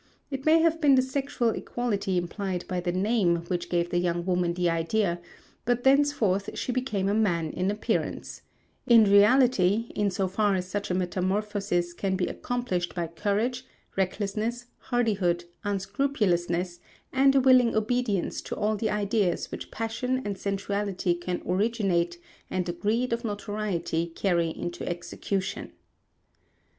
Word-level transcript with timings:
It 0.31 0.47
may 0.47 0.57
have 0.63 0.81
been 0.81 0.95
the 0.95 1.01
sexual 1.03 1.49
equality 1.51 2.17
implied 2.17 2.65
by 2.67 2.79
the 2.79 2.91
name 2.91 3.45
which 3.49 3.69
gave 3.69 3.91
the 3.91 3.99
young 3.99 4.25
woman 4.25 4.55
the 4.55 4.67
idea, 4.67 5.21
but 5.63 5.83
thenceforth 5.83 6.57
she 6.57 6.71
became 6.71 7.07
a 7.07 7.13
man 7.13 7.51
in 7.51 7.69
appearance; 7.69 8.41
in 8.87 9.03
reality, 9.03 9.91
in 9.93 10.09
so 10.09 10.27
far 10.27 10.55
as 10.55 10.65
such 10.65 10.89
a 10.89 10.95
metamorphosis 10.95 11.93
can 11.93 12.15
be 12.15 12.25
accomplished 12.25 12.95
by 12.95 13.05
courage, 13.05 13.67
recklessness, 13.95 14.65
hardihood, 14.89 15.45
unscrupulousness, 15.63 16.79
and 17.13 17.35
a 17.35 17.39
willing 17.39 17.75
obedience 17.75 18.41
to 18.41 18.55
all 18.55 18.75
the 18.75 18.89
ideas 18.89 19.51
which 19.51 19.69
passion 19.69 20.23
and 20.25 20.35
sensuality 20.35 21.13
can 21.13 21.43
originate 21.47 22.17
and 22.49 22.67
a 22.67 22.71
greed 22.73 23.13
of 23.13 23.23
notoriety 23.23 24.07
carry 24.07 24.49
into 24.49 24.83
execution. 24.89 25.71